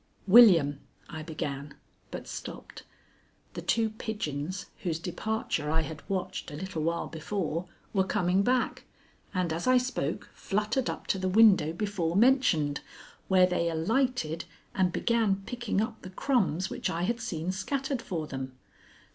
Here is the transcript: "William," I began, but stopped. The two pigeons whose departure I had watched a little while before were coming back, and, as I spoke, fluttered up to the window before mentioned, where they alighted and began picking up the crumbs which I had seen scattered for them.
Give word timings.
"William," 0.25 0.79
I 1.11 1.21
began, 1.21 1.75
but 2.09 2.27
stopped. 2.27 2.81
The 3.53 3.61
two 3.61 3.91
pigeons 3.91 4.65
whose 4.79 4.97
departure 4.97 5.69
I 5.69 5.81
had 5.81 6.01
watched 6.09 6.49
a 6.49 6.55
little 6.55 6.81
while 6.81 7.05
before 7.05 7.67
were 7.93 8.03
coming 8.03 8.41
back, 8.41 8.85
and, 9.31 9.53
as 9.53 9.67
I 9.67 9.77
spoke, 9.77 10.31
fluttered 10.33 10.89
up 10.89 11.05
to 11.05 11.19
the 11.19 11.29
window 11.29 11.71
before 11.71 12.15
mentioned, 12.15 12.81
where 13.27 13.45
they 13.45 13.69
alighted 13.69 14.45
and 14.73 14.91
began 14.91 15.43
picking 15.45 15.81
up 15.81 16.01
the 16.01 16.09
crumbs 16.09 16.67
which 16.67 16.89
I 16.89 17.03
had 17.03 17.19
seen 17.21 17.51
scattered 17.51 18.01
for 18.01 18.25
them. 18.25 18.57